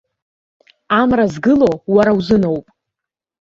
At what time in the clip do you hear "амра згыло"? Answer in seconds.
0.99-1.71